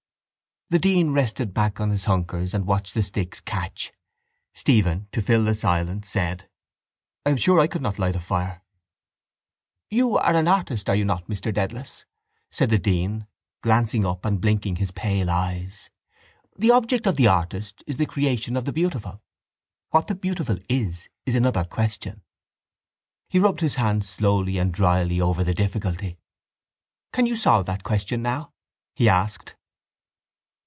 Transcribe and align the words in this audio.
The 0.71 0.79
dean 0.79 1.11
rested 1.11 1.53
back 1.53 1.81
on 1.81 1.89
his 1.89 2.05
hunkers 2.05 2.53
and 2.53 2.65
watched 2.65 2.93
the 2.93 3.03
sticks 3.03 3.41
catch. 3.41 3.91
Stephen, 4.53 5.09
to 5.11 5.21
fill 5.21 5.43
the 5.43 5.53
silence, 5.53 6.09
said: 6.09 6.47
—I 7.25 7.31
am 7.31 7.35
sure 7.35 7.59
I 7.59 7.67
could 7.67 7.81
not 7.81 7.99
light 7.99 8.15
a 8.15 8.21
fire. 8.21 8.63
—You 9.89 10.15
are 10.17 10.33
an 10.33 10.47
artist, 10.47 10.87
are 10.87 10.95
you 10.95 11.03
not, 11.03 11.27
Mr 11.27 11.53
Dedalus? 11.53 12.05
said 12.49 12.69
the 12.69 12.79
dean, 12.79 13.27
glancing 13.61 14.05
up 14.05 14.23
and 14.23 14.39
blinking 14.39 14.77
his 14.77 14.91
pale 14.91 15.29
eyes. 15.29 15.89
The 16.57 16.71
object 16.71 17.05
of 17.05 17.17
the 17.17 17.27
artist 17.27 17.83
is 17.85 17.97
the 17.97 18.05
creation 18.05 18.55
of 18.55 18.63
the 18.63 18.71
beautiful. 18.71 19.21
What 19.89 20.07
the 20.07 20.15
beautiful 20.15 20.57
is 20.69 21.09
is 21.25 21.35
another 21.35 21.65
question. 21.65 22.23
He 23.27 23.39
rubbed 23.39 23.59
his 23.59 23.75
hands 23.75 24.07
slowly 24.07 24.57
and 24.57 24.73
drily 24.73 25.19
over 25.19 25.43
the 25.43 25.53
difficulty. 25.53 26.17
—Can 27.11 27.25
you 27.25 27.35
solve 27.35 27.65
that 27.65 27.83
question 27.83 28.21
now? 28.21 28.53
he 28.95 29.09
asked. 29.09 29.57